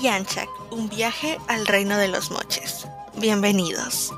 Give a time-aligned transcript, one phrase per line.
[0.00, 2.86] Yanchak, un viaje al reino de los moches.
[3.16, 4.14] Bienvenidos.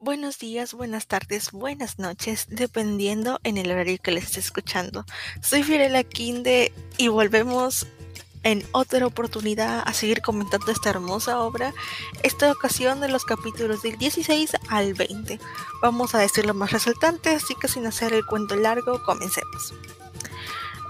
[0.00, 5.04] Buenos días, buenas tardes, buenas noches, dependiendo en el horario que les esté escuchando.
[5.40, 7.86] Soy Fiorella Kinde y volvemos
[8.44, 11.74] en otra oportunidad a seguir comentando esta hermosa obra,
[12.22, 15.40] esta ocasión de los capítulos del 16 al 20.
[15.82, 19.74] Vamos a decir lo más resaltante, así que sin hacer el cuento largo, comencemos.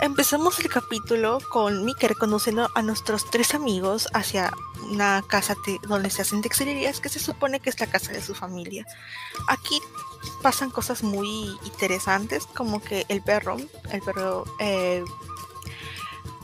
[0.00, 4.52] Empezamos el capítulo con Miker conduciendo a nuestros tres amigos hacia
[4.90, 5.56] una casa
[5.88, 8.84] donde se hacen textilerías que se supone que es la casa de su familia.
[9.48, 9.80] Aquí
[10.42, 13.56] pasan cosas muy interesantes como que el perro,
[13.92, 15.02] el perro, eh,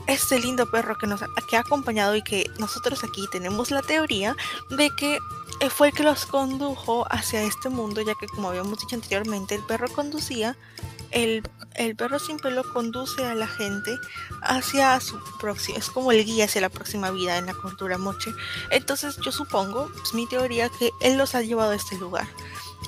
[0.07, 4.35] este lindo perro que nos que ha acompañado y que nosotros aquí tenemos la teoría
[4.69, 5.19] de que
[5.59, 9.55] eh, fue el que los condujo hacia este mundo, ya que como habíamos dicho anteriormente,
[9.55, 10.57] el perro conducía
[11.11, 11.43] el,
[11.97, 13.97] perro sin pelo conduce a la gente
[14.41, 18.31] hacia su próximo, es como el guía hacia la próxima vida en la cultura moche.
[18.69, 22.27] Entonces yo supongo, es mi teoría, que él los ha llevado a este lugar.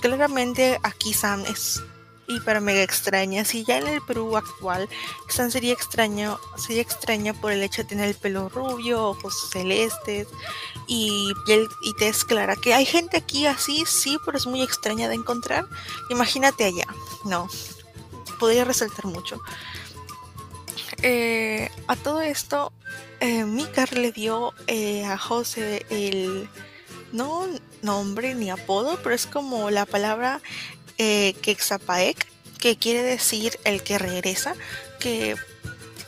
[0.02, 1.84] Claramente aquí Sam es
[2.36, 3.46] hiper mega extraña.
[3.46, 4.90] Si ya en el Perú actual
[5.28, 10.28] sería extraño, sería extraña por el hecho de tener el pelo rubio, ojos celestes
[10.88, 12.56] y piel y tez clara.
[12.56, 15.68] Que hay gente aquí así, sí, pero es muy extraña de encontrar.
[16.10, 16.88] Imagínate allá,
[17.26, 17.48] no
[18.44, 19.42] podría resaltar mucho.
[21.02, 22.74] Eh, a todo esto,
[23.22, 26.50] eh, Mikar le dio eh, a José el
[27.14, 27.48] no
[27.82, 30.42] nombre ni apodo, pero es como la palabra
[30.98, 32.28] eh, Quexapaek,
[32.60, 34.56] que quiere decir el que regresa,
[35.00, 35.36] que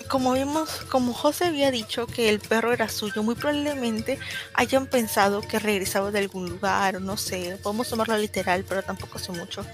[0.08, 4.20] como vimos, como José había dicho que el perro era suyo, muy probablemente
[4.54, 9.32] hayan pensado que regresaba de algún lugar, no sé, podemos tomarlo literal, pero tampoco sé
[9.32, 9.66] mucho.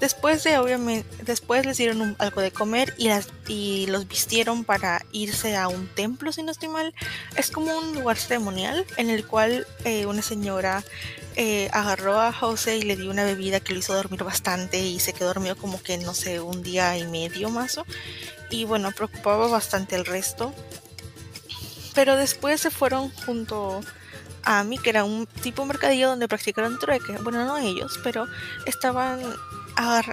[0.00, 5.04] Después de, obviamente, después les dieron algo de comer y, las, y los vistieron para
[5.12, 6.94] irse a un templo, si no estoy mal.
[7.36, 10.82] Es como un lugar ceremonial en el cual eh, una señora
[11.36, 15.00] eh, agarró a José y le dio una bebida que lo hizo dormir bastante y
[15.00, 17.78] se quedó dormido como que, no sé, un día y medio más.
[18.48, 20.54] Y bueno, preocupaba bastante el resto.
[21.94, 23.82] Pero después se fueron junto
[24.44, 27.18] a mí, que era un tipo mercadillo donde practicaron trueque.
[27.22, 28.26] Bueno, no ellos, pero
[28.64, 29.20] estaban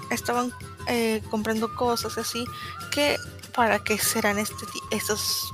[0.09, 0.51] estaban
[0.87, 2.45] eh, comprando cosas así
[2.91, 3.17] que
[3.53, 5.51] para qué serán este, estos,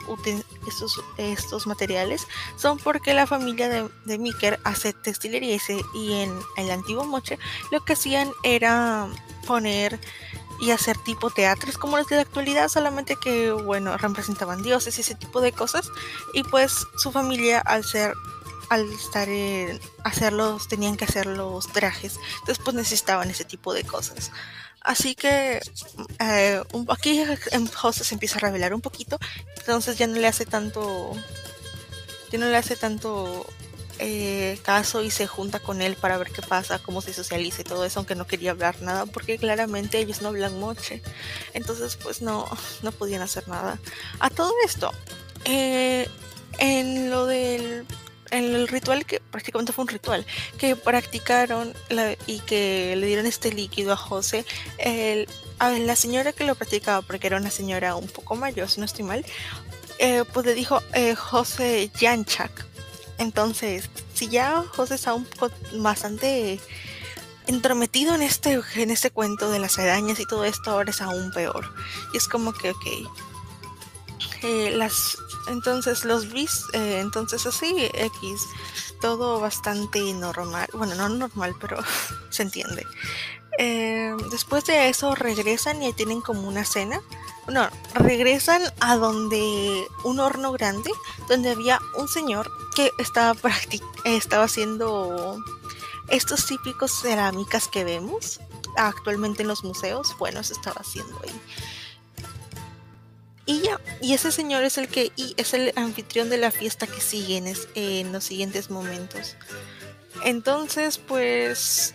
[0.67, 2.27] estos, estos materiales
[2.57, 5.57] son porque la familia de, de Miker hace textilería
[5.93, 7.39] y en el antiguo Moche
[7.71, 9.07] lo que hacían era
[9.47, 9.99] poner
[10.59, 15.01] y hacer tipo teatros como los de la actualidad, solamente que, bueno, representaban dioses y
[15.01, 15.89] ese tipo de cosas.
[16.33, 18.13] Y pues su familia, al ser
[18.69, 24.31] al estar en hacerlos, tenían que hacer los trajes, después necesitaban ese tipo de cosas.
[24.81, 25.61] Así que
[26.19, 27.23] eh, aquí
[27.73, 29.17] José se empieza a revelar un poquito,
[29.57, 31.13] entonces ya no le hace tanto,
[32.31, 33.45] ya no le hace tanto
[33.99, 37.63] eh, caso y se junta con él para ver qué pasa, cómo se socializa y
[37.63, 41.01] todo eso, aunque no quería hablar nada, porque claramente ellos no hablan moche,
[41.53, 42.45] entonces pues no,
[42.81, 43.79] no podían hacer nada.
[44.19, 44.91] A todo esto,
[45.45, 46.09] eh,
[46.59, 47.85] en lo del
[48.33, 50.25] el ritual que prácticamente fue un ritual
[50.57, 51.73] que practicaron
[52.27, 54.45] y que le dieron este líquido a José,
[55.59, 58.85] a la señora que lo practicaba, porque era una señora un poco mayor, si no
[58.85, 59.25] estoy mal,
[59.99, 62.65] eh, pues le dijo eh, José Yanchak.
[63.17, 66.59] Entonces, si ya José está un poco bastante
[67.47, 71.31] entrometido en este, en este cuento de las arañas y todo esto, ahora es aún
[71.31, 71.73] peor.
[72.13, 72.85] Y es como que, ok,
[74.43, 75.17] eh, las
[75.47, 78.47] entonces los bis, eh, entonces así, X,
[79.01, 81.77] todo bastante normal, bueno, no normal, pero
[82.29, 82.85] se entiende.
[83.59, 87.01] Eh, después de eso regresan y tienen como una cena.
[87.47, 90.89] No, regresan a donde un horno grande,
[91.27, 93.35] donde había un señor que estaba,
[94.05, 95.37] estaba haciendo
[96.07, 98.39] estos típicos cerámicas que vemos
[98.77, 100.15] actualmente en los museos.
[100.17, 101.41] Bueno, se estaba haciendo ahí.
[103.45, 106.87] Y ya, y ese señor es el que y es el anfitrión de la fiesta
[106.87, 107.43] que sigue
[107.75, 109.35] en, los siguientes momentos.
[110.23, 111.93] Entonces, pues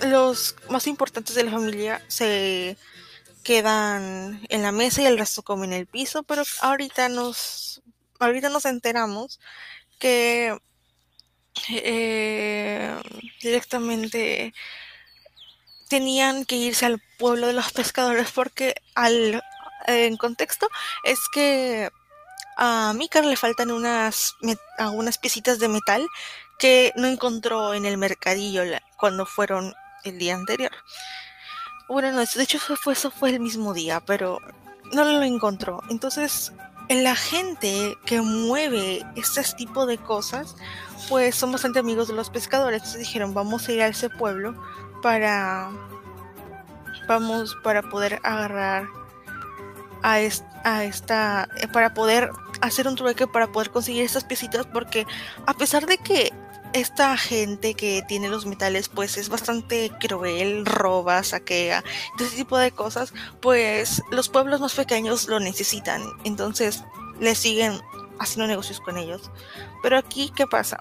[0.00, 2.78] los más importantes de la familia se
[3.42, 7.82] quedan en la mesa y el resto comen en el piso, pero ahorita nos
[8.18, 9.38] ahorita nos enteramos
[9.98, 10.56] que
[11.68, 12.94] eh,
[13.42, 14.54] directamente
[15.88, 19.42] tenían que irse al pueblo de los pescadores porque al
[19.86, 20.68] en contexto
[21.04, 21.90] es que
[22.56, 24.36] a Mika le faltan unas
[24.78, 26.06] algunas piecitas de metal
[26.58, 28.62] que no encontró en el mercadillo
[28.98, 29.74] cuando fueron
[30.04, 30.72] el día anterior.
[31.88, 32.58] Bueno, no, de hecho
[32.90, 34.40] eso fue el mismo día, pero
[34.92, 35.82] no lo encontró.
[35.90, 36.52] Entonces,
[36.88, 40.56] la gente que mueve este tipo de cosas,
[41.08, 42.78] pues son bastante amigos de los pescadores.
[42.78, 44.54] Entonces dijeron, vamos a ir a ese pueblo
[45.02, 45.70] para...
[47.08, 48.88] Vamos para poder agarrar
[50.06, 51.48] a, esta...
[51.60, 52.30] Eh, para poder
[52.60, 55.06] hacer un trueque, para poder conseguir estas piecitas, porque
[55.46, 56.32] a pesar de que
[56.72, 61.82] esta gente que tiene los metales pues es bastante cruel, roba, saquea,
[62.18, 66.84] ese tipo de cosas, pues los pueblos más pequeños lo necesitan, entonces
[67.18, 67.80] le siguen
[68.18, 69.30] haciendo negocios con ellos.
[69.82, 70.78] Pero aquí, ¿qué pasa?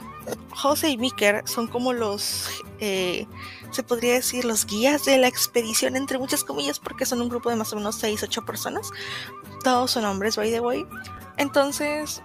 [0.52, 3.28] José y Miker son como los, eh,
[3.72, 7.50] se podría decir, los guías de la expedición, entre muchas comillas, porque son un grupo
[7.50, 8.90] de más o menos 6, 8 personas.
[9.64, 10.86] Todos son hombres, by the way.
[11.38, 12.22] Entonces,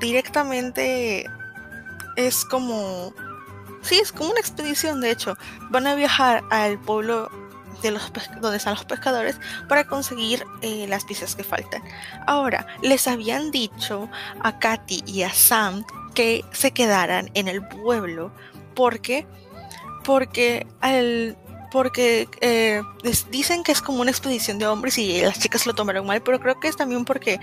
[0.00, 1.26] directamente
[2.16, 3.12] es como...
[3.82, 5.36] Sí, es como una expedición, de hecho.
[5.70, 7.30] Van a viajar al pueblo
[7.82, 9.38] de los donde están los pescadores
[9.68, 11.82] para conseguir eh, las piezas que faltan.
[12.26, 14.08] Ahora, les habían dicho
[14.42, 15.84] a Katy y a Sam
[16.14, 18.32] que se quedaran en el pueblo
[18.74, 19.26] porque
[20.04, 21.36] porque al
[21.70, 22.80] porque eh,
[23.30, 26.40] dicen que es como una expedición de hombres y las chicas lo tomaron mal, pero
[26.40, 27.38] creo que es también porque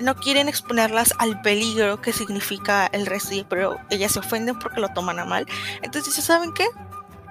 [0.00, 4.88] no quieren exponerlas al peligro que significa el resto, pero ellas se ofenden porque lo
[4.88, 5.46] toman a mal.
[5.82, 6.66] Entonces, ¿saben qué?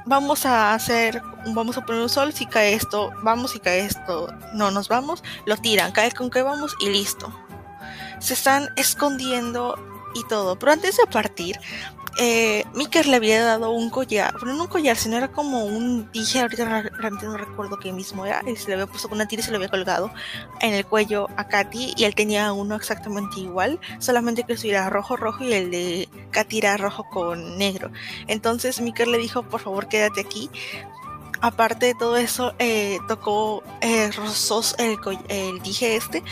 [0.06, 4.34] Vamos a hacer, vamos a poner un sol, si cae esto, vamos, si cae esto,
[4.54, 7.34] no nos vamos, lo tiran, cae con que vamos y listo.
[8.20, 9.76] Se están escondiendo
[10.16, 10.58] y todo.
[10.58, 11.60] Pero antes de partir,
[12.20, 16.12] eh, Miker le había dado un collar, bueno, no un collar, sino era como un
[16.12, 19.28] dije, ahorita realmente no recuerdo qué mismo era, y se le había puesto con una
[19.28, 20.12] tira y se lo había colgado
[20.62, 24.90] en el cuello a Katy, y él tenía uno exactamente igual, solamente que su era
[24.90, 27.92] rojo, rojo, y el de Katy era rojo con negro.
[28.28, 30.52] Entonces Miker le dijo, por favor, quédate aquí,
[31.44, 34.10] aparte de todo eso, eh, tocó eh,
[34.78, 34.98] el,
[35.28, 36.24] el, dije este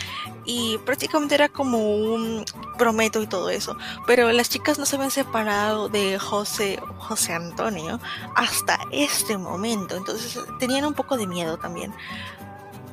[0.46, 2.46] y prácticamente era como un
[2.78, 3.76] prometo y todo eso.
[4.06, 8.00] Pero las chicas no se habían separado de José, José Antonio
[8.34, 11.92] hasta este momento, entonces tenían un poco de miedo también.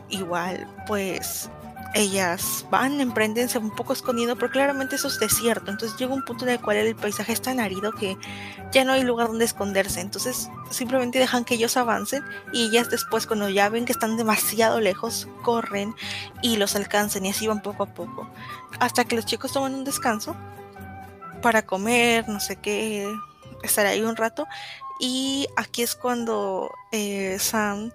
[0.09, 1.49] Igual, pues
[1.95, 5.71] ellas van, emprendense un poco escondiendo, pero claramente eso es desierto.
[5.71, 8.17] Entonces llega un punto en el cual el paisaje es tan árido que
[8.71, 10.01] ya no hay lugar donde esconderse.
[10.01, 14.79] Entonces simplemente dejan que ellos avancen y ellas después cuando ya ven que están demasiado
[14.79, 15.95] lejos, corren
[16.41, 18.29] y los alcancen y así van poco a poco.
[18.79, 20.35] Hasta que los chicos toman un descanso
[21.41, 23.07] para comer, no sé qué,
[23.63, 24.45] estar ahí un rato.
[24.99, 27.91] Y aquí es cuando eh, Sam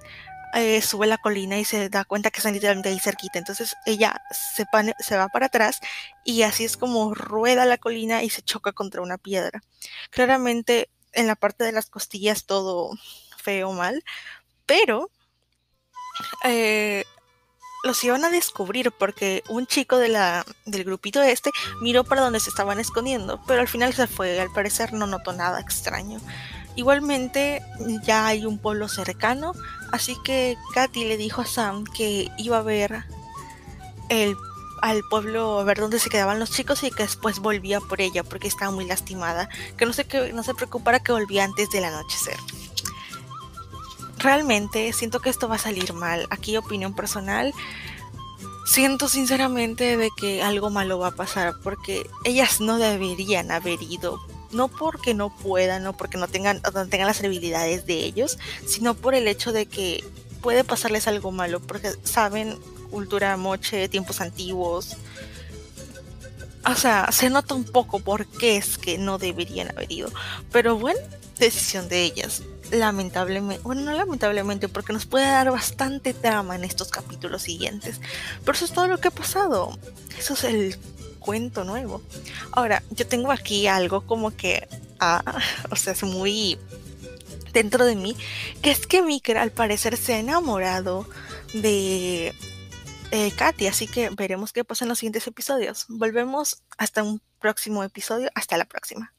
[0.54, 3.38] eh, sube la colina y se da cuenta que están literalmente ahí cerquita.
[3.38, 4.64] Entonces ella se,
[5.00, 5.80] se va para atrás
[6.24, 9.62] y así es como rueda la colina y se choca contra una piedra.
[10.10, 12.90] Claramente en la parte de las costillas todo
[13.36, 14.02] feo, mal,
[14.66, 15.10] pero
[16.44, 17.04] eh,
[17.84, 21.50] los iban a descubrir porque un chico de la, del grupito este
[21.80, 25.32] miró para donde se estaban escondiendo, pero al final se fue, al parecer no notó
[25.32, 26.20] nada extraño.
[26.76, 27.62] Igualmente
[28.04, 29.52] ya hay un pueblo cercano,
[29.92, 33.04] así que Katy le dijo a Sam que iba a ver
[34.08, 34.36] el,
[34.82, 38.24] al pueblo a ver dónde se quedaban los chicos y que después volvía por ella
[38.24, 41.84] porque estaba muy lastimada, que no se, que, no se preocupara que volvía antes del
[41.84, 42.36] anochecer.
[44.18, 46.26] Realmente siento que esto va a salir mal.
[46.30, 47.52] Aquí opinión personal.
[48.66, 54.18] Siento sinceramente de que algo malo va a pasar porque ellas no deberían haber ido
[54.54, 58.94] no porque no puedan, no porque no tengan, no tengan las habilidades de ellos, sino
[58.94, 60.04] por el hecho de que
[60.40, 62.58] puede pasarles algo malo, porque saben
[62.90, 64.96] cultura moche, tiempos antiguos.
[66.66, 70.12] O sea, se nota un poco por qué es que no deberían haber ido.
[70.52, 71.00] Pero bueno,
[71.38, 72.42] decisión de ellas.
[72.70, 78.00] Lamentablemente, bueno, no lamentablemente, porque nos puede dar bastante trama en estos capítulos siguientes.
[78.40, 79.78] Pero eso es todo lo que ha pasado.
[80.18, 80.78] Eso es el
[81.24, 82.02] cuento nuevo.
[82.52, 84.68] Ahora, yo tengo aquí algo como que,
[85.00, 85.22] ah,
[85.70, 86.58] o sea, es muy
[87.54, 88.14] dentro de mí,
[88.60, 91.08] que es que Miker al parecer se ha enamorado
[91.54, 92.34] de
[93.10, 95.86] eh, Katy, así que veremos qué pasa en los siguientes episodios.
[95.88, 99.14] Volvemos hasta un próximo episodio, hasta la próxima.